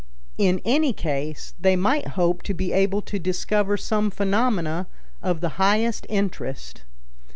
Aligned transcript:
In 0.39 0.61
any 0.65 0.93
case 0.93 1.53
they 1.61 1.75
might 1.75 2.07
hope 2.17 2.41
to 2.41 2.55
be 2.55 2.73
able 2.73 3.03
to 3.03 3.19
discover 3.19 3.77
some 3.77 4.09
phenomena 4.09 4.87
of 5.21 5.41
the 5.41 5.49
highest 5.59 6.07
interest. 6.09 6.81